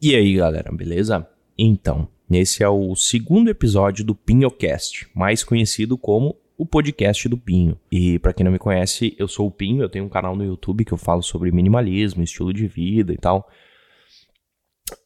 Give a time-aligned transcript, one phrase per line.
[0.00, 1.26] E aí, galera, beleza?
[1.56, 7.78] Então, esse é o segundo episódio do Pinhocast, mais conhecido como o podcast do Pinho.
[7.90, 10.44] E para quem não me conhece, eu sou o Pinho, eu tenho um canal no
[10.44, 13.48] YouTube que eu falo sobre minimalismo, estilo de vida e tal.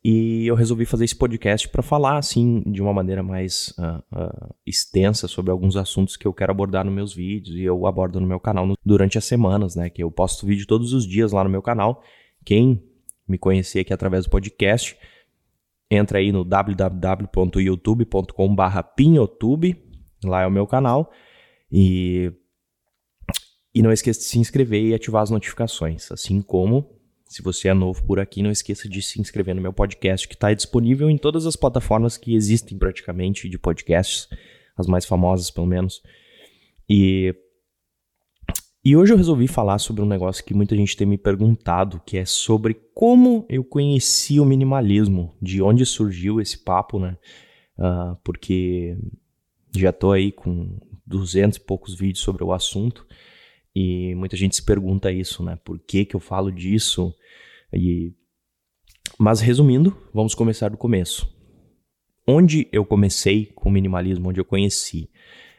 [0.04, 4.54] E eu resolvi fazer esse podcast para falar, assim, de uma maneira mais uh, uh,
[4.66, 8.26] extensa sobre alguns assuntos que eu quero abordar nos meus vídeos e eu abordo no
[8.26, 9.88] meu canal no, durante as semanas, né?
[9.88, 12.02] Que eu posto vídeo todos os dias lá no meu canal.
[12.44, 12.82] Quem
[13.30, 14.96] me conhecer aqui através do podcast,
[15.90, 19.76] entra aí no www.youtube.com.br pinhotube,
[20.24, 21.12] lá é o meu canal,
[21.70, 22.32] e,
[23.74, 27.74] e não esqueça de se inscrever e ativar as notificações, assim como, se você é
[27.74, 31.16] novo por aqui, não esqueça de se inscrever no meu podcast, que está disponível em
[31.16, 34.28] todas as plataformas que existem praticamente de podcasts,
[34.76, 36.02] as mais famosas pelo menos,
[36.88, 37.34] e
[38.84, 42.16] e hoje eu resolvi falar sobre um negócio que muita gente tem me perguntado, que
[42.16, 47.16] é sobre como eu conheci o minimalismo, de onde surgiu esse papo, né?
[47.78, 48.96] Uh, porque
[49.76, 53.06] já tô aí com duzentos e poucos vídeos sobre o assunto
[53.74, 55.58] e muita gente se pergunta isso, né?
[55.64, 57.14] Por que que eu falo disso?
[57.72, 58.14] E...
[59.18, 61.28] Mas resumindo, vamos começar do começo.
[62.26, 65.10] Onde eu comecei com o minimalismo, onde eu conheci?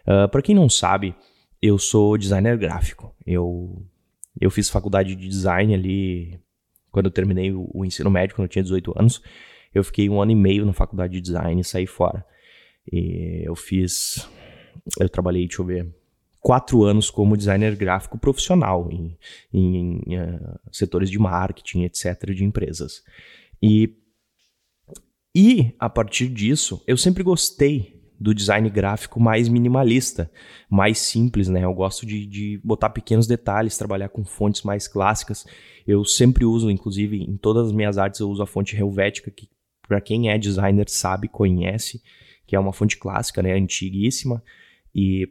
[0.07, 1.15] Uh, ah, Para quem não sabe,
[1.61, 3.15] eu sou designer gráfico.
[3.25, 3.85] Eu,
[4.39, 6.39] eu fiz faculdade de design ali
[6.91, 9.21] quando eu terminei o, o, ensino médio, quando eu tinha 18 anos.
[9.73, 12.25] Eu fiquei um ano e meio na faculdade de design e saí fora.
[12.91, 14.27] E eu fiz.
[14.99, 15.95] Eu trabalhei, deixa eu ver,
[16.39, 19.17] quatro anos como designer gráfico profissional em,
[19.53, 23.03] em, em uh, setores de marketing, etc., de empresas.
[23.61, 23.95] E,
[25.35, 30.31] e a partir disso, eu sempre gostei do design gráfico mais minimalista,
[30.69, 31.65] mais simples, né?
[31.65, 35.43] Eu gosto de, de botar pequenos detalhes, trabalhar com fontes mais clássicas.
[35.87, 39.49] Eu sempre uso, inclusive, em todas as minhas artes, eu uso a fonte Helvética, que
[39.87, 41.99] para quem é designer sabe, conhece,
[42.45, 43.53] que é uma fonte clássica, né?
[43.53, 44.43] Antiguíssima.
[44.93, 45.27] E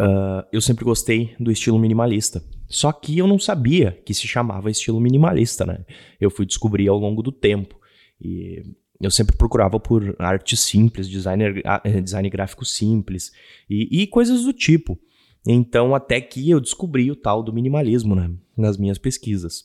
[0.00, 2.42] uh, eu sempre gostei do estilo minimalista.
[2.66, 5.84] Só que eu não sabia que se chamava estilo minimalista, né?
[6.18, 7.78] Eu fui descobrir ao longo do tempo.
[8.18, 8.62] E
[9.00, 13.30] eu sempre procurava por arte simples, designer, eh, design gráfico simples
[13.68, 14.98] e, e, coisas do tipo.
[15.46, 19.64] Então, até que eu descobri o tal do minimalismo né, nas minhas pesquisas.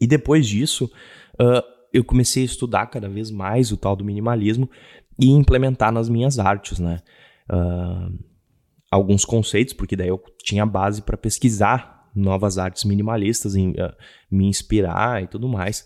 [0.00, 0.90] E depois disso,
[1.40, 4.68] uh, eu comecei a estudar cada vez mais o tal do minimalismo
[5.20, 7.00] e implementar nas minhas artes, né?
[7.48, 8.18] Uh,
[8.90, 13.94] alguns conceitos, porque daí eu tinha base para pesquisar novas artes minimalistas, em, uh,
[14.30, 15.84] me inspirar e tudo mais.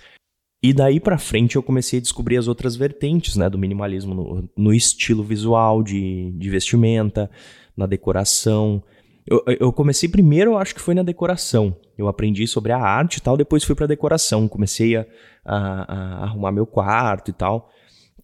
[0.62, 4.48] E daí para frente eu comecei a descobrir as outras vertentes né, do minimalismo no,
[4.56, 7.30] no estilo visual de, de, vestimenta,
[7.76, 8.82] na decoração.
[9.24, 11.76] Eu, eu, comecei primeiro, eu acho que foi na decoração.
[11.96, 14.48] Eu aprendi sobre a arte e tal, depois fui pra decoração.
[14.48, 15.06] Comecei a,
[15.44, 17.70] a, a, arrumar meu quarto e tal.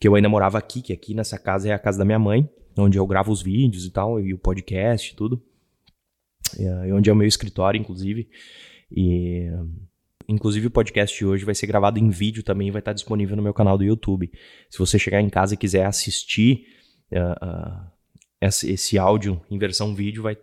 [0.01, 2.51] Que eu ainda morava aqui, que aqui nessa casa é a casa da minha mãe,
[2.77, 5.41] onde eu gravo os vídeos e tal, e o podcast e tudo.
[6.59, 8.28] E, onde é o meu escritório, inclusive.
[8.91, 9.49] E
[10.28, 13.42] Inclusive o podcast de hoje vai ser gravado em vídeo também, vai estar disponível no
[13.42, 14.30] meu canal do YouTube.
[14.70, 16.66] Se você chegar em casa e quiser assistir
[17.12, 17.90] uh, uh,
[18.40, 20.36] esse, esse, áudio em versão vídeo, vai,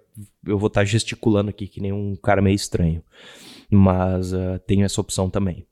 [0.46, 3.04] eu vou estar gesticulando aqui que nem um cara meio estranho.
[3.70, 5.66] Mas uh, tenho essa opção também.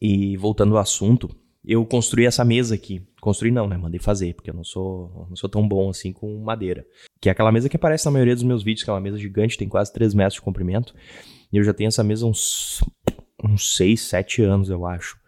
[0.00, 3.06] E voltando ao assunto, eu construí essa mesa aqui.
[3.20, 3.76] Construí não, né?
[3.76, 6.86] Mandei fazer, porque eu não sou, não sou tão bom assim com madeira.
[7.20, 9.18] Que é aquela mesa que aparece na maioria dos meus vídeos, que é uma mesa
[9.18, 10.94] gigante, tem quase 3 metros de comprimento.
[11.52, 12.82] E eu já tenho essa mesa uns,
[13.42, 15.18] uns 6, 7 anos, eu acho.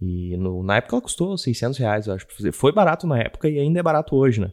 [0.00, 2.26] E no, na época ela custou 600 reais, eu acho.
[2.52, 4.52] Foi barato na época e ainda é barato hoje, né?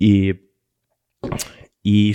[0.00, 0.36] E,
[1.84, 2.12] e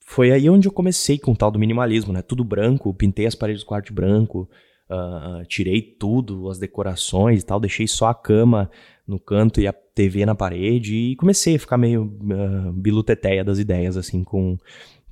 [0.00, 2.22] foi aí onde eu comecei com o tal do minimalismo, né?
[2.22, 4.48] Tudo branco, pintei as paredes do quarto branco,
[4.88, 8.70] uh, tirei tudo, as decorações e tal, deixei só a cama
[9.06, 13.58] no canto e a TV na parede e comecei a ficar meio uh, biluteteia das
[13.58, 14.56] ideias, assim, com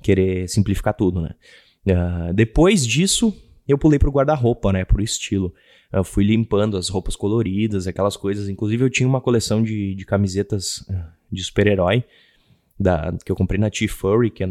[0.01, 1.31] querer simplificar tudo, né?
[1.87, 3.33] Uh, depois disso,
[3.67, 4.83] eu pulei pro guarda-roupa, né?
[4.83, 5.53] Pro estilo.
[5.91, 8.49] Eu fui limpando as roupas coloridas, aquelas coisas.
[8.49, 12.03] Inclusive, eu tinha uma coleção de, de camisetas ah, de super-herói
[13.25, 14.47] que eu comprei na T-Furry, que é,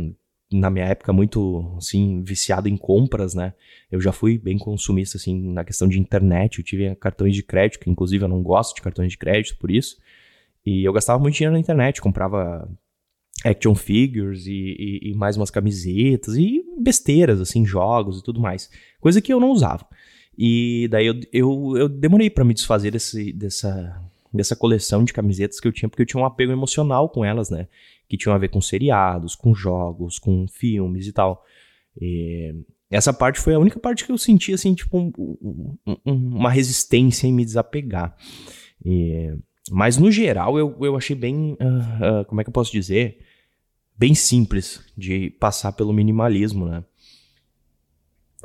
[0.52, 3.52] na minha época, muito, assim, viciado em compras, né?
[3.90, 6.58] Eu já fui bem consumista, assim, na questão de internet.
[6.58, 9.70] Eu tive cartões de crédito, que inclusive eu não gosto de cartões de crédito por
[9.70, 9.96] isso.
[10.64, 12.68] E eu gastava muito dinheiro na internet, comprava
[13.44, 18.70] action figures e, e, e, mais umas camisetas e besteiras, assim, jogos e tudo mais.
[19.00, 19.86] Coisa que eu não usava.
[20.38, 24.02] E daí eu, eu, eu demorei para me desfazer desse, dessa,
[24.32, 27.50] dessa coleção de camisetas que eu tinha, porque eu tinha um apego emocional com elas,
[27.50, 27.68] né?
[28.08, 31.44] Que tinham a ver com seriados, com jogos, com filmes e tal.
[32.00, 32.54] E,
[32.90, 37.26] essa parte foi a única parte que eu senti, assim, tipo, um, um, uma resistência
[37.26, 38.16] em me desapegar.
[38.84, 39.34] E,
[39.70, 43.18] mas, no geral, eu, eu achei bem, uh, uh, como é que eu posso dizer?
[43.96, 46.84] Bem simples de passar pelo minimalismo, né?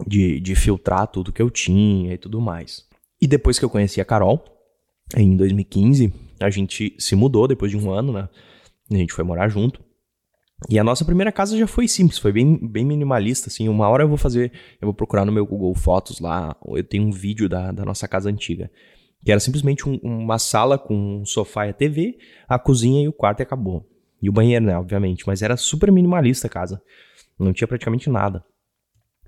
[0.08, 2.88] De, de filtrar tudo que eu tinha e tudo mais.
[3.22, 4.44] E depois que eu conheci a Carol,
[5.16, 8.30] em 2015, a gente se mudou depois de um ano, né?
[8.90, 9.82] A gente foi morar junto.
[10.70, 13.68] E a nossa primeira casa já foi simples, foi bem, bem minimalista, assim.
[13.68, 17.04] Uma hora eu vou fazer, eu vou procurar no meu Google Fotos lá, eu tenho
[17.04, 18.72] um vídeo da, da nossa casa antiga.
[19.24, 23.08] Que era simplesmente um, uma sala com um sofá e a TV, a cozinha e
[23.08, 23.88] o quarto e acabou.
[24.22, 25.26] E o banheiro, né, obviamente.
[25.28, 26.82] Mas era super minimalista a casa.
[27.38, 28.44] Não tinha praticamente nada.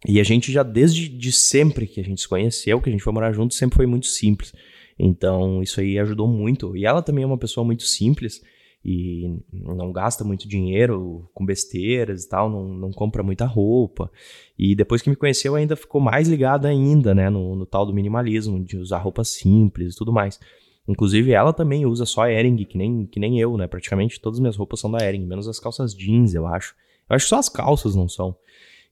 [0.06, 3.04] E a gente já, desde de sempre que a gente se conheceu, que a gente
[3.04, 4.54] foi morar junto, sempre foi muito simples.
[5.00, 6.76] Então, isso aí ajudou muito.
[6.76, 8.42] E ela também é uma pessoa muito simples
[8.86, 14.12] e não gasta muito dinheiro com besteiras e tal, não, não compra muita roupa.
[14.60, 17.94] E depois que me conheceu, ainda ficou mais ligada ainda, né, no, no tal do
[17.94, 20.38] minimalismo, de usar roupas simples e tudo mais.
[20.86, 23.68] Inclusive, ela também usa só Ering, que nem, que nem eu, né?
[23.68, 26.76] Praticamente todas as minhas roupas são da Ering, menos as calças jeans, eu acho.
[27.10, 28.36] Eu acho que só as calças não são.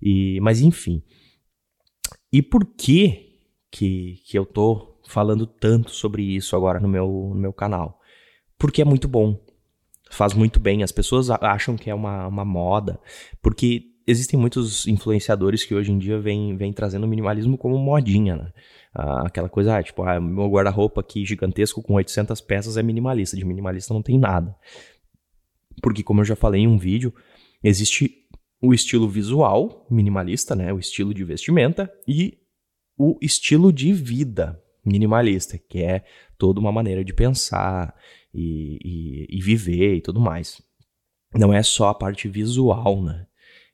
[0.02, 1.04] E, mas enfim.
[2.32, 3.36] E por que,
[3.70, 8.00] que que eu tô falando tanto sobre isso agora no meu, no meu canal?
[8.58, 9.38] Porque é muito bom
[10.12, 10.84] faz muito bem.
[10.84, 13.00] As pessoas acham que é uma, uma moda,
[13.42, 18.36] porque existem muitos influenciadores que hoje em dia vêm, vêm trazendo o minimalismo como modinha,
[18.36, 18.54] né?
[18.94, 23.38] Ah, aquela coisa, ah, tipo, ah, meu guarda-roupa aqui gigantesco com 800 peças é minimalista.
[23.38, 24.56] De minimalista não tem nada.
[25.82, 27.14] Porque, como eu já falei em um vídeo,
[27.64, 28.14] existe
[28.62, 30.74] o estilo visual minimalista, né?
[30.74, 32.38] O estilo de vestimenta e
[32.98, 36.04] o estilo de vida minimalista, que é
[36.38, 37.96] toda uma maneira de pensar,
[38.34, 40.62] e, e, e viver e tudo mais.
[41.34, 43.26] Não é só a parte visual, né?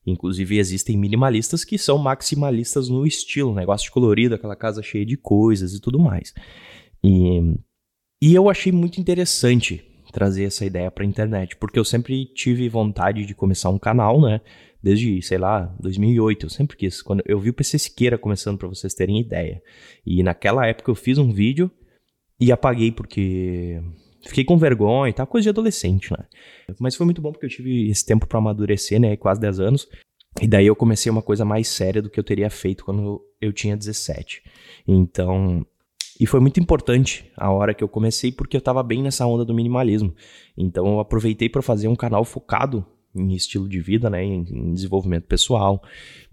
[0.06, 5.18] Inclusive, existem minimalistas que são maximalistas no estilo, negócio de colorido, aquela casa cheia de
[5.18, 6.34] coisas e tudo mais.
[7.04, 7.56] E,
[8.22, 9.84] e eu achei muito interessante
[10.14, 14.22] trazer essa ideia para a internet, porque eu sempre tive vontade de começar um canal,
[14.22, 14.40] né?
[14.88, 17.02] Desde, sei lá, 2008, eu sempre quis.
[17.02, 19.62] Quando eu vi o PC Siqueira começando para vocês terem ideia.
[20.06, 21.70] E naquela época eu fiz um vídeo
[22.40, 23.82] e apaguei porque
[24.26, 26.26] Fiquei com vergonha e tal, coisa de adolescente, né?
[26.80, 29.18] Mas foi muito bom porque eu tive esse tempo para amadurecer, né?
[29.18, 29.90] Quase 10 anos.
[30.42, 33.52] E daí eu comecei uma coisa mais séria do que eu teria feito quando eu
[33.52, 34.42] tinha 17.
[34.88, 35.66] Então,
[36.18, 39.44] e foi muito importante a hora que eu comecei, porque eu tava bem nessa onda
[39.44, 40.16] do minimalismo.
[40.58, 45.26] Então eu aproveitei para fazer um canal focado em estilo de vida, né, em, desenvolvimento
[45.26, 45.82] pessoal,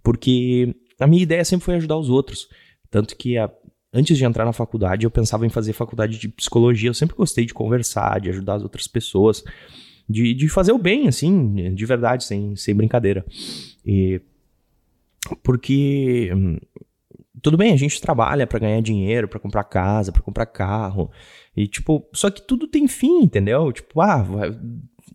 [0.02, 2.48] porque a minha ideia sempre foi ajudar os outros.
[2.90, 3.50] Tanto que a,
[3.92, 6.90] antes de entrar na faculdade, eu pensava em fazer faculdade de psicologia.
[6.90, 9.42] Eu sempre gostei de conversar, de ajudar as outras pessoas,
[10.08, 13.24] de, de fazer o bem, assim, de verdade, sem, sem brincadeira.
[13.84, 14.20] E
[15.42, 16.58] porque hum,
[17.44, 21.10] tudo bem, a gente trabalha para ganhar dinheiro, para comprar casa, para comprar carro.
[21.56, 23.70] E tipo, só que tudo tem fim, entendeu?
[23.72, 24.58] Tipo, ah, vai...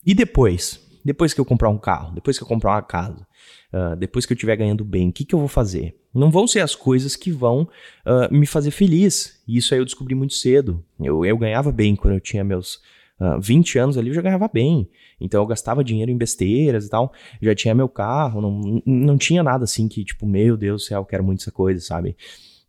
[0.06, 0.89] e depois?
[1.10, 3.26] Depois que eu comprar um carro, depois que eu comprar uma casa,
[3.74, 5.98] uh, depois que eu estiver ganhando bem, o que, que eu vou fazer?
[6.14, 7.68] Não vão ser as coisas que vão
[8.06, 9.42] uh, me fazer feliz.
[9.48, 10.86] E isso aí eu descobri muito cedo.
[11.00, 12.76] Eu, eu ganhava bem quando eu tinha meus
[13.20, 14.88] uh, 20 anos ali, eu já ganhava bem.
[15.20, 17.12] Então eu gastava dinheiro em besteiras e tal.
[17.42, 21.02] Já tinha meu carro, não, não tinha nada assim que, tipo, meu Deus do céu,
[21.02, 22.16] eu quero muito essa coisa, sabe?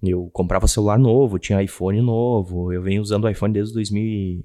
[0.03, 4.43] Eu comprava celular novo, tinha iPhone novo, eu venho usando o iPhone desde 2000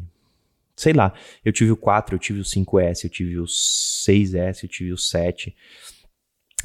[0.75, 1.13] sei lá,
[1.43, 4.97] eu tive o 4, eu tive o 5S, eu tive o 6S, eu tive o
[4.97, 5.55] 7.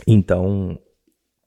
[0.07, 0.79] Então,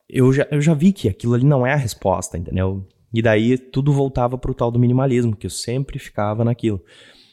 [0.09, 2.87] eu já, eu já vi que aquilo ali não é a resposta, entendeu?
[3.13, 6.83] E daí tudo voltava pro tal do minimalismo, que eu sempre ficava naquilo.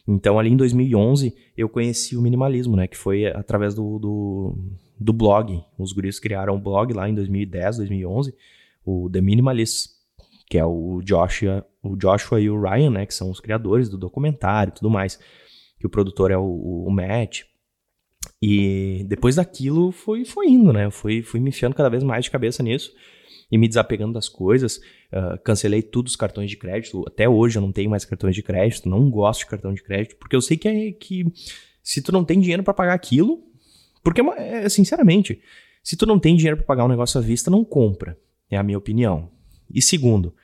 [0.06, 2.86] Então, ali em 2011, eu conheci o minimalismo, né?
[2.86, 4.58] Que foi através do, do,
[4.98, 5.62] do blog.
[5.78, 8.34] Os guris criaram um blog lá em 2010, 2011,
[8.84, 9.90] o The Minimalists,
[10.48, 13.06] que é o Joshua, o Joshua e o Ryan, né?
[13.06, 15.18] Que são os criadores do documentário e tudo mais.
[15.78, 17.42] Que o produtor é o, o Matt.
[18.42, 20.86] E depois daquilo foi, foi indo, né?
[20.86, 22.92] Eu fui, fui me enfiando cada vez mais de cabeça nisso
[23.50, 24.76] e me desapegando das coisas.
[25.12, 27.02] Uh, cancelei todos os cartões de crédito.
[27.06, 30.16] Até hoje eu não tenho mais cartões de crédito, não gosto de cartão de crédito,
[30.16, 31.24] porque eu sei que, é, que
[31.82, 33.42] se tu não tem dinheiro para pagar aquilo,
[34.02, 35.40] porque é, sinceramente,
[35.82, 38.16] se tu não tem dinheiro para pagar um negócio à vista, não compra.
[38.50, 39.30] É a minha opinião.
[39.72, 40.34] E segundo,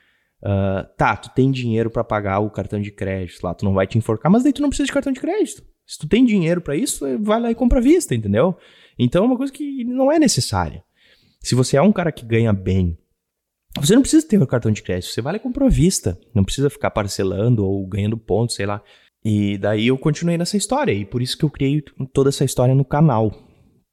[0.43, 3.87] uh, tá, tu tem dinheiro para pagar o cartão de crédito lá, tu não vai
[3.87, 5.63] te enforcar, mas daí tu não precisa de cartão de crédito.
[5.85, 8.57] Se tu tem dinheiro para isso, vai lá e compra à vista, entendeu?
[8.99, 10.83] Então é uma coisa que não é necessária.
[11.39, 12.97] Se você é um cara que ganha bem,
[13.79, 16.19] você não precisa ter o cartão de crédito, você vai lá e compra à vista.
[16.33, 18.81] Não precisa ficar parcelando ou ganhando pontos, sei lá.
[19.23, 21.81] E daí eu continuei nessa história, e por isso que eu criei
[22.13, 23.31] toda essa história no canal.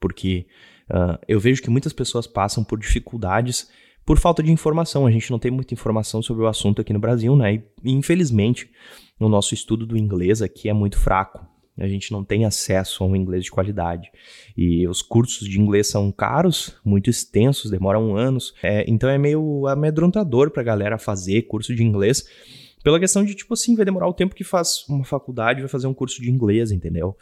[0.01, 0.47] Porque
[0.91, 3.69] uh, eu vejo que muitas pessoas passam por dificuldades
[4.05, 5.07] por falta de informação.
[5.07, 7.63] A gente não tem muita informação sobre o assunto aqui no Brasil, né?
[7.83, 8.71] E, infelizmente,
[9.19, 11.47] o nosso estudo do inglês aqui é muito fraco.
[11.77, 14.11] A gente não tem acesso a um inglês de qualidade.
[14.57, 18.55] E os cursos de inglês são caros, muito extensos, demoram anos.
[18.63, 22.25] É, então é meio amedrontador pra galera fazer curso de inglês.
[22.85, 25.87] Pela questão de, tipo assim, vai demorar o tempo que faz uma faculdade, vai fazer
[25.87, 27.17] um curso de inglês, entendeu?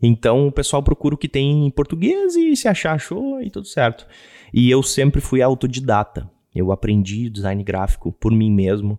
[0.00, 3.66] Então o pessoal procura o que tem em português e se achar, achou e tudo
[3.66, 4.06] certo.
[4.52, 6.30] E eu sempre fui autodidata.
[6.54, 8.98] Eu aprendi design gráfico por mim mesmo.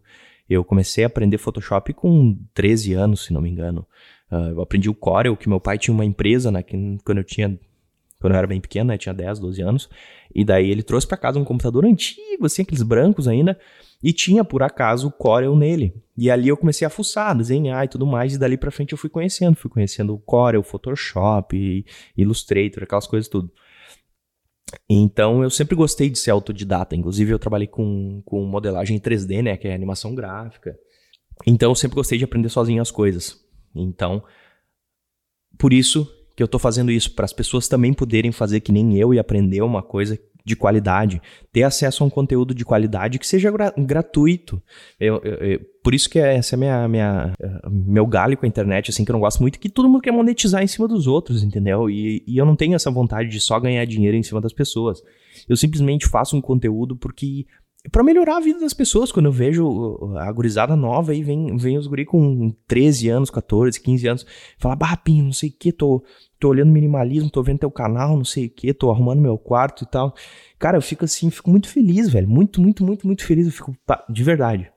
[0.49, 3.85] Eu comecei a aprender Photoshop com 13 anos, se não me engano.
[4.31, 7.23] Uh, eu aprendi o Corel, que meu pai tinha uma empresa, né, que, quando eu
[7.23, 7.57] tinha
[8.23, 9.89] quando eu era bem pequeno, né, tinha 10, 12 anos,
[10.33, 13.59] e daí ele trouxe para casa um computador antigo, assim, aqueles brancos ainda,
[14.01, 15.93] e tinha por acaso o Corel nele.
[16.15, 18.97] E ali eu comecei a fuçar, desenhar e tudo mais, e dali para frente eu
[18.97, 23.51] fui conhecendo, fui conhecendo o Corel, Photoshop, Illustrator, aquelas coisas tudo.
[24.89, 29.57] Então eu sempre gostei de ser autodidata, inclusive eu trabalhei com, com modelagem 3D, né,
[29.57, 30.77] que é animação gráfica.
[31.45, 33.39] Então eu sempre gostei de aprender sozinho as coisas.
[33.75, 34.23] Então,
[35.57, 38.97] por isso que eu estou fazendo isso, para as pessoas também poderem fazer que nem
[38.97, 41.21] eu e aprender uma coisa de qualidade,
[41.51, 44.61] ter acesso a um conteúdo de qualidade que seja gra gratuito.
[44.99, 47.33] Eu, eu, eu, por isso que essa é minha, minha,
[47.69, 50.11] meu galho com a internet, assim, que eu não gosto muito, que todo mundo quer
[50.11, 51.89] monetizar em cima dos outros, entendeu?
[51.89, 55.01] E, e eu não tenho essa vontade de só ganhar dinheiro em cima das pessoas.
[55.47, 57.45] Eu simplesmente faço um conteúdo porque
[57.91, 59.11] para melhorar a vida das pessoas.
[59.11, 63.79] Quando eu vejo a gurizada nova aí, vem, vem os guri com 13 anos, 14,
[63.79, 64.25] 15 anos,
[64.57, 66.03] fala, bah, Pinho, não sei o que, tô,
[66.39, 69.83] tô olhando minimalismo, tô vendo teu canal, não sei o que, tô arrumando meu quarto
[69.83, 70.15] e tal.
[70.57, 72.27] Cara, eu fico assim, fico muito feliz, velho.
[72.27, 73.47] Muito, muito, muito, muito feliz.
[73.47, 73.75] Eu fico,
[74.09, 74.71] de verdade.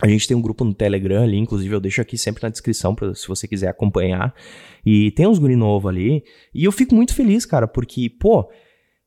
[0.00, 2.94] A gente tem um grupo no Telegram ali, inclusive eu deixo aqui sempre na descrição
[2.94, 4.32] pra, se você quiser acompanhar.
[4.86, 6.22] E tem uns guri novo ali.
[6.54, 8.48] E eu fico muito feliz, cara, porque, pô,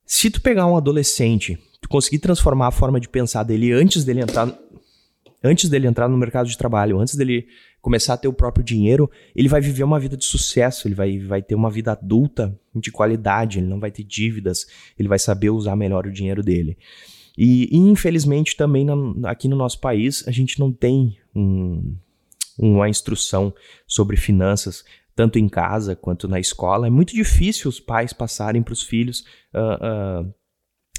[0.05, 4.21] se tu pegar um adolescente tu conseguir transformar a forma de pensar dele antes dele
[4.21, 4.47] entrar
[5.43, 7.47] antes dele entrar no mercado de trabalho, antes dele
[7.81, 11.17] começar a ter o próprio dinheiro, ele vai viver uma vida de sucesso, ele vai,
[11.17, 15.49] vai ter uma vida adulta de qualidade, ele não vai ter dívidas, ele vai saber
[15.49, 16.77] usar melhor o dinheiro dele.
[17.35, 21.95] E, infelizmente também na, aqui no nosso país a gente não tem um,
[22.59, 23.53] uma instrução
[23.87, 24.83] sobre finanças,
[25.15, 26.87] tanto em casa quanto na escola.
[26.87, 29.21] É muito difícil os pais passarem para os filhos
[29.53, 30.33] uh, uh,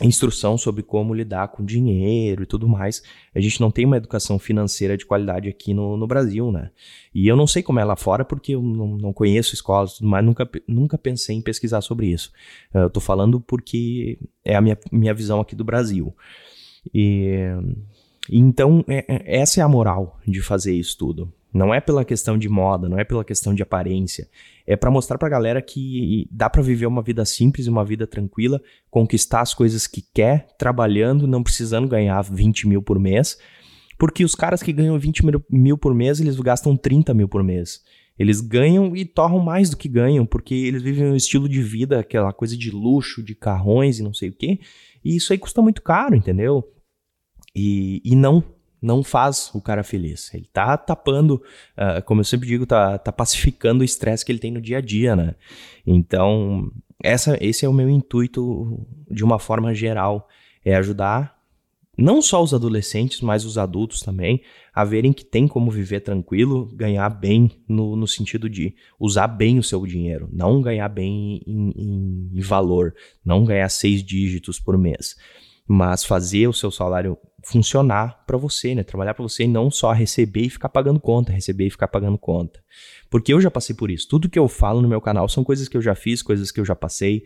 [0.07, 3.03] instrução sobre como lidar com dinheiro e tudo mais.
[3.35, 6.71] A gente não tem uma educação financeira de qualidade aqui no, no Brasil, né?
[7.15, 9.97] E eu não sei como é lá fora porque eu não, não conheço escolas e
[9.99, 12.33] tudo mais, nunca, nunca pensei em pesquisar sobre isso.
[12.73, 16.15] Eu tô falando porque é a minha, minha visão aqui do Brasil.
[16.93, 17.49] E,
[18.31, 21.33] então, é, é, essa é a moral de fazer isso tudo.
[21.53, 24.29] Não é pela questão de moda, não é pela questão de aparência.
[24.67, 28.61] É para mostrar pra galera que dá para viver uma vida simples, uma vida tranquila,
[28.91, 33.39] conquistar as coisas que quer, trabalhando, não precisando ganhar 20 mil por mês.
[33.99, 37.83] Porque os caras que ganham 20 mil por mês, eles gastam 30 mil por mês.
[38.19, 41.99] Eles ganham e torram mais do que ganham, porque eles vivem um estilo de vida,
[41.99, 44.59] aquela coisa de luxo, de carrões e não sei o quê.
[45.05, 46.65] E isso aí custa muito caro, entendeu?
[47.55, 48.43] E, e não
[48.83, 50.35] não faz o cara feliz.
[50.35, 51.35] Ele tá tapando,
[51.79, 54.79] uh, como eu sempre digo, tá, tá pacificando o estresse que ele tem no dia
[54.79, 55.37] a dia, né?
[55.87, 56.71] Então,
[57.03, 60.29] essa, esse é o meu intuito de uma forma geral,
[60.65, 61.41] é ajudar
[61.97, 64.41] não só os adolescentes, mas os adultos também,
[64.75, 69.59] a verem que tem como viver tranquilo, ganhar bem no, no sentido de usar bem
[69.59, 74.79] o seu dinheiro, não ganhar bem em, em, em valor, não ganhar seis dígitos por
[74.79, 75.17] mês,
[75.67, 78.83] mas fazer o seu salário funcionar para você, né?
[78.83, 82.17] Trabalhar para você e não só receber e ficar pagando conta, receber e ficar pagando
[82.19, 82.63] conta.
[83.11, 84.09] Porque eu já passei por isso.
[84.09, 86.61] Tudo que eu falo no meu canal são coisas que eu já fiz, coisas que
[86.61, 87.25] eu já passei.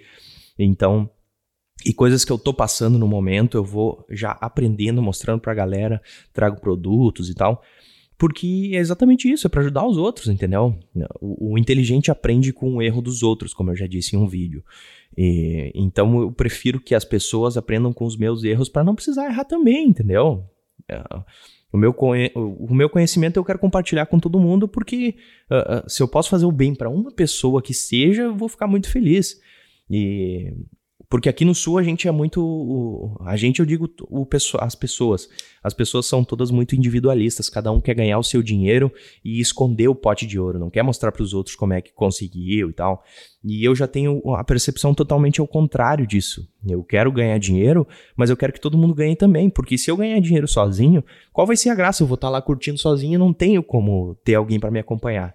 [0.58, 1.10] Então,
[1.84, 6.00] e coisas que eu tô passando no momento, eu vou já aprendendo, mostrando pra galera,
[6.32, 7.62] trago produtos e tal.
[8.18, 10.78] Porque é exatamente isso, é para ajudar os outros, entendeu?
[11.20, 14.26] O, o, inteligente aprende com o erro dos outros, como eu já disse em um
[14.26, 14.64] vídeo.
[15.16, 19.26] E, então eu prefiro que as pessoas aprendam com os meus erros para não precisar
[19.26, 20.44] errar também, entendeu?
[20.88, 21.02] É,
[21.72, 21.94] o meu,
[22.34, 25.16] o meu conhecimento eu quero compartilhar com todo mundo porque
[25.50, 28.66] uh, se eu posso fazer o bem para uma pessoa que seja, eu vou ficar
[28.66, 29.38] muito feliz.
[29.90, 30.54] E
[31.08, 33.16] porque aqui no sul a gente é muito.
[33.24, 34.26] A gente, eu digo, o,
[34.60, 35.28] as pessoas.
[35.62, 37.48] As pessoas são todas muito individualistas.
[37.48, 38.92] Cada um quer ganhar o seu dinheiro
[39.24, 40.58] e esconder o pote de ouro.
[40.58, 43.04] Não quer mostrar para os outros como é que conseguiu e tal.
[43.44, 46.48] E eu já tenho a percepção totalmente ao contrário disso.
[46.68, 47.86] Eu quero ganhar dinheiro,
[48.16, 49.48] mas eu quero que todo mundo ganhe também.
[49.48, 52.02] Porque se eu ganhar dinheiro sozinho, qual vai ser a graça?
[52.02, 54.80] Eu vou estar tá lá curtindo sozinho e não tenho como ter alguém para me
[54.80, 55.34] acompanhar.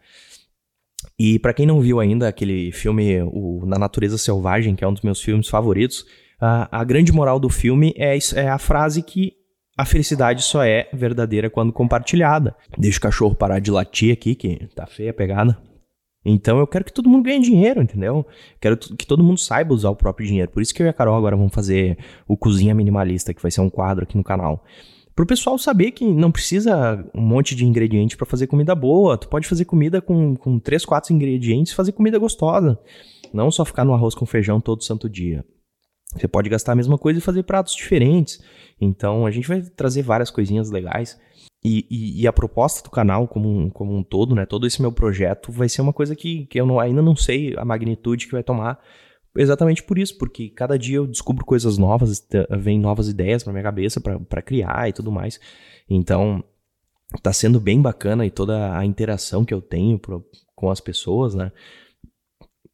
[1.18, 4.94] E para quem não viu ainda aquele filme o Na Natureza Selvagem, que é um
[4.94, 6.06] dos meus filmes favoritos,
[6.40, 9.34] a, a grande moral do filme é, é a frase que
[9.78, 12.56] a felicidade só é verdadeira quando compartilhada.
[12.78, 15.58] Deixa o cachorro parar de latir aqui, que tá feia a pegada.
[16.24, 18.26] Então eu quero que todo mundo ganhe dinheiro, entendeu?
[18.60, 20.52] Quero que todo mundo saiba usar o próprio dinheiro.
[20.52, 23.50] Por isso que eu e a Carol agora vamos fazer o Cozinha Minimalista, que vai
[23.50, 24.64] ser um quadro aqui no canal.
[25.16, 29.18] Pro pessoal saber que não precisa um monte de ingrediente para fazer comida boa.
[29.18, 32.80] Tu pode fazer comida com, com 3, 4 ingredientes e fazer comida gostosa.
[33.34, 35.46] Não só ficar no arroz com feijão todo santo dia.
[36.14, 38.42] Você pode gastar a mesma coisa e fazer pratos diferentes.
[38.80, 41.20] Então a gente vai trazer várias coisinhas legais.
[41.64, 44.48] E, e, e, a proposta do canal como um, como um todo, né?
[44.48, 47.54] Todo esse meu projeto vai ser uma coisa que, que eu não, ainda não sei
[47.56, 48.80] a magnitude que vai tomar.
[49.36, 52.28] Exatamente por isso, porque cada dia eu descubro coisas novas,
[52.60, 55.40] vem novas ideias pra minha cabeça para criar e tudo mais.
[55.90, 56.44] Então,
[57.22, 61.34] tá sendo bem bacana e toda a interação que eu tenho pro, com as pessoas,
[61.34, 61.52] né?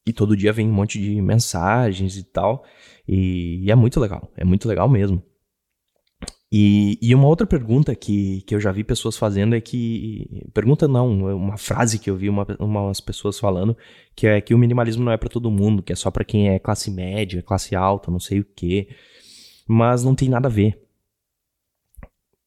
[0.06, 2.64] E todo dia vem um monte de mensagens e tal.
[3.08, 5.22] E, e é muito legal, é muito legal mesmo.
[6.50, 10.46] E, e, uma outra pergunta que, que eu já vi pessoas fazendo é que.
[10.54, 13.76] Pergunta não, é uma frase que eu vi uma, umas pessoas falando,
[14.16, 16.50] que é que o minimalismo não é para todo mundo, que é só para quem
[16.50, 18.88] é classe média, classe alta, não sei o quê.
[19.68, 20.87] Mas não tem nada a ver.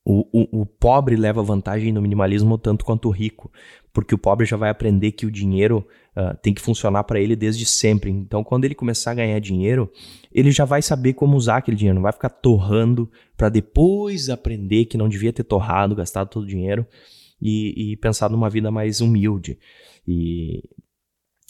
[0.02, 3.52] O, o, o, pobre leva vantagem no minimalismo tanto quanto o rico,
[3.92, 7.36] porque o pobre já vai aprender que o dinheiro uh, tem que funcionar para ele
[7.36, 8.10] desde sempre.
[8.10, 9.92] Então, quando ele começar a ganhar dinheiro,
[10.32, 14.86] ele já vai saber como usar aquele dinheiro, não vai ficar torrando para depois aprender
[14.86, 16.86] que não devia ter torrado, gastado todo o dinheiro
[17.40, 19.58] e, e pensar numa vida mais humilde.
[20.08, 20.62] E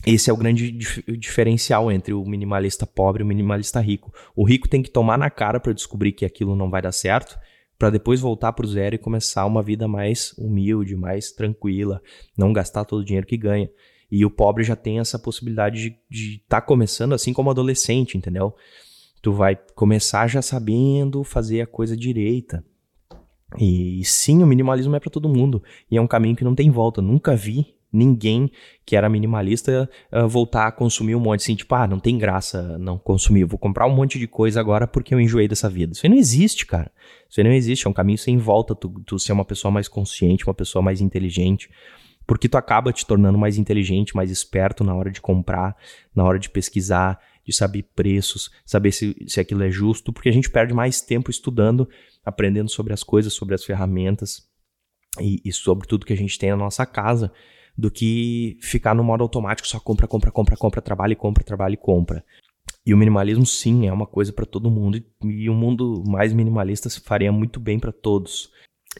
[0.05, 4.13] esse é o grande dif diferencial entre o minimalista pobre e o minimalista rico.
[4.35, 7.39] O rico tem que tomar na cara para descobrir que aquilo não vai dar certo
[7.81, 12.03] para depois voltar para o zero e começar uma vida mais humilde, mais tranquila,
[12.37, 13.71] não gastar todo o dinheiro que ganha.
[14.13, 18.55] E o pobre já tem essa possibilidade de estar tá começando assim como adolescente, entendeu?
[19.23, 22.63] Tu vai começar já sabendo fazer a coisa direita.
[23.59, 25.63] E sim, o minimalismo é para todo mundo.
[25.91, 27.01] E é um caminho que não tem volta.
[27.01, 28.51] Nunca vi ninguém
[28.85, 32.79] que era minimalista uh, voltar a consumir um monte assim, tipo, ah, não tem graça
[32.79, 35.93] não consumir, vou comprar um monte de coisa agora porque eu enjoei dessa vida.
[35.93, 36.91] Isso aí não existe, cara.
[37.29, 39.89] Isso aí não existe, é um caminho sem volta, tu, tu ser uma pessoa mais
[39.89, 41.71] consciente, uma pessoa mais inteligente,
[42.27, 45.77] porque tu acaba te tornando mais inteligente, mais esperto na hora de comprar,
[46.15, 50.33] na hora de pesquisar, de saber preços, saber se, se aquilo é justo, porque a
[50.33, 51.89] gente perde mais tempo estudando,
[52.25, 54.49] aprendendo sobre as coisas, sobre as ferramentas
[55.21, 57.33] e, e sobre tudo que a gente tem na nossa casa
[57.81, 61.75] do que ficar no modo automático, só compra, compra, compra, compra, trabalha e compra, trabalha
[61.75, 62.25] e compra.
[62.85, 66.89] E o minimalismo, sim, é uma coisa para todo mundo, e, um mundo mais minimalista
[67.01, 68.51] faria muito bem para todos.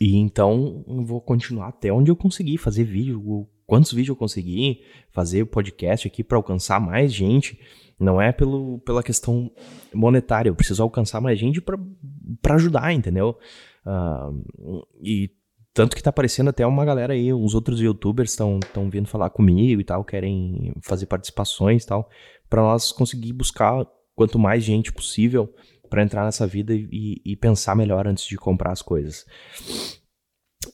[0.01, 4.83] E então eu vou continuar até onde eu conseguir fazer vídeo, quantos vídeos eu conseguir,
[5.11, 7.59] fazer o podcast aqui para alcançar mais gente.
[7.99, 9.51] Não é pelo, pela questão
[9.93, 13.37] monetária, eu preciso alcançar mais gente para ajudar, entendeu?
[13.85, 15.31] Uh, e
[15.73, 18.59] tanto que tá aparecendo até uma galera aí, uns outros youtubers estão
[18.91, 22.09] vindo falar comigo e tal, querem fazer participações e tal,
[22.49, 25.53] para nós conseguir buscar quanto mais gente possível
[25.89, 29.27] para entrar nessa vida e, e, pensar melhor antes de comprar as coisas.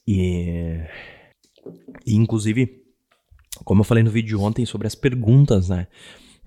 [0.06, 0.78] E,
[2.06, 2.82] e inclusive,
[3.64, 5.86] como eu falei no vídeo ontem sobre as perguntas, né?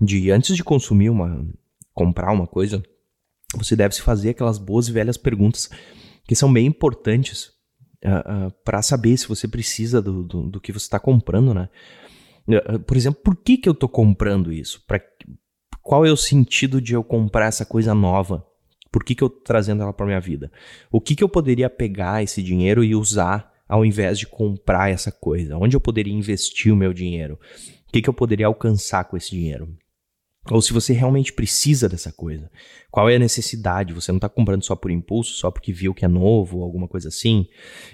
[0.00, 1.46] De antes de consumir uma,
[1.92, 2.82] comprar uma coisa,
[3.56, 5.68] você deve se fazer aquelas boas e velhas perguntas
[6.26, 7.59] que são bem importantes
[8.04, 11.54] uh, ah, ah, para saber se você precisa do, do, do que você está comprando,
[11.54, 11.68] né?
[12.48, 14.82] Uh, por exemplo, por que, que eu estou comprando isso?
[14.86, 15.00] Pra,
[15.82, 18.46] qual é o sentido de eu comprar essa coisa nova?
[18.92, 20.50] Por que, que eu estou trazendo ela para minha vida?
[20.90, 25.12] O que, que eu poderia pegar esse dinheiro e usar ao invés de comprar essa
[25.12, 25.56] coisa?
[25.56, 27.38] Onde eu poderia investir o meu dinheiro?
[27.88, 29.68] O que, que eu poderia alcançar com esse dinheiro?
[30.48, 32.50] Ou se você realmente precisa dessa coisa.
[32.90, 33.92] Qual é a necessidade?
[33.92, 36.88] Você não está comprando só por impulso, só porque viu que é novo, ou alguma
[36.88, 37.46] coisa assim.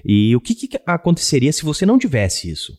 [0.05, 2.79] E o que, que aconteceria se você não tivesse isso?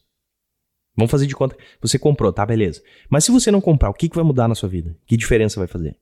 [0.96, 1.56] Vamos fazer de conta.
[1.82, 2.82] Você comprou, tá, beleza.
[3.10, 4.98] Mas se você não comprar, o que, que vai mudar na sua vida?
[5.06, 5.96] Que diferença vai fazer?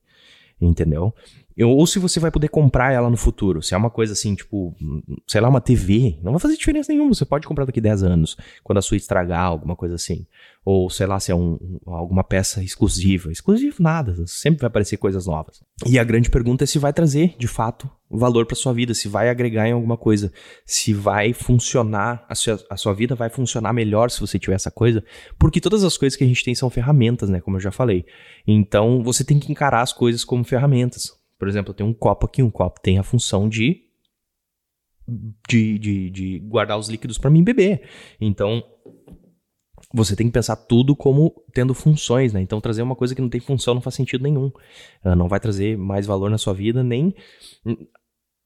[0.61, 1.13] Entendeu?
[1.63, 3.61] Ou se você vai poder comprar ela no futuro.
[3.61, 4.75] Se é uma coisa assim, tipo,
[5.25, 7.13] sei lá, uma TV, não vai fazer diferença nenhuma.
[7.13, 10.27] Você pode comprar daqui 10 anos, quando a sua estragar, alguma coisa assim.
[10.65, 13.31] Ou sei lá, se é um, alguma peça exclusiva.
[13.31, 15.63] Exclusivo nada, sempre vai aparecer coisas novas.
[15.85, 19.07] E a grande pergunta é se vai trazer, de fato, valor para sua vida, se
[19.07, 20.31] vai agregar em alguma coisa,
[20.65, 24.71] se vai funcionar, a sua, a sua vida vai funcionar melhor se você tiver essa
[24.71, 25.03] coisa,
[25.37, 28.05] porque todas as coisas que a gente tem são ferramentas, né, como eu já falei.
[28.47, 31.13] Então, você tem que encarar as coisas como ferramentas.
[31.37, 33.83] Por exemplo, eu tenho um copo aqui, um copo tem a função de
[35.47, 37.87] de, de, de guardar os líquidos para mim beber.
[38.19, 38.63] Então,
[39.93, 42.41] você tem que pensar tudo como tendo funções, né?
[42.41, 44.51] Então trazer uma coisa que não tem função não faz sentido nenhum.
[45.03, 47.13] Ela não vai trazer mais valor na sua vida, nem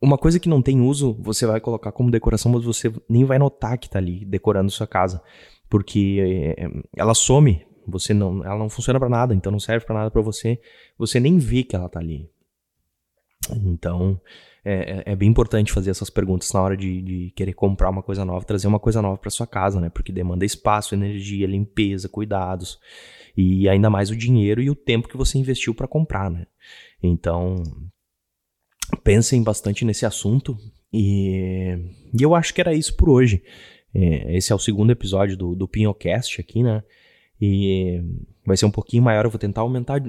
[0.02, 3.38] uma coisa que não tem uso, você vai colocar como decoração, mas você nem vai
[3.38, 5.22] notar que tá ali decorando sua casa,
[5.70, 9.96] porque eh, ela some, você não, ela não funciona para nada, então não serve para
[9.96, 10.60] nada para você,
[10.98, 12.30] você nem vê que ela tá ali.
[13.56, 14.20] Então,
[14.64, 18.04] é, é, é, bem importante fazer essas perguntas na hora de, de querer comprar uma
[18.04, 19.90] coisa nova, trazer uma coisa nova para sua casa, né?
[19.90, 22.80] Porque demanda espaço, energia, limpeza, cuidados
[23.36, 26.46] e ainda mais o dinheiro e o tempo que você investiu para comprar, né?
[27.02, 27.64] Então,
[29.04, 30.58] pensem bastante nesse assunto
[30.92, 31.78] e,
[32.14, 33.42] e, eu acho que era isso por hoje.
[33.94, 36.84] É, esse é o segundo episódio do, do Pinhocast aqui, né?
[37.42, 38.04] E
[38.46, 39.26] vai ser um pouquinho maior.
[39.26, 40.02] Eu vou tentar aumentar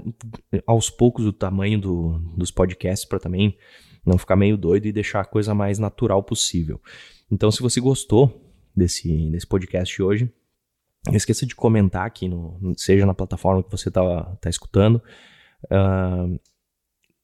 [0.67, 3.57] aos poucos o tamanho do, dos podcasts para também
[4.05, 6.81] não ficar meio doido e deixar a coisa mais natural possível.
[7.31, 10.33] Então, se você gostou desse, desse podcast hoje,
[11.07, 15.03] não esqueça de comentar aqui, no, seja na plataforma que você está tá escutando.
[15.67, 16.39] Uh,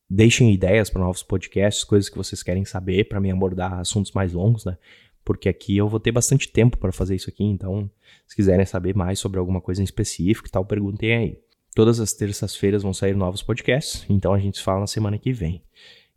[0.09, 4.33] deixem ideias para novos podcasts, coisas que vocês querem saber para me abordar assuntos mais
[4.33, 4.79] longos, né?
[5.27, 7.91] Porque aqui eu vou ter bastante tempo para fazer isso aqui, então
[8.29, 11.41] se quiserem saber mais sobre alguma coisa em específico e tal, perguntem aí.
[11.75, 15.33] Todas as terças-feiras vão sair novos podcasts, então a gente se fala na semana que
[15.33, 15.65] vem.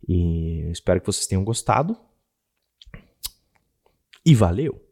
[0.08, 1.98] E espero que vocês tenham gostado.
[4.24, 4.89] E valeu!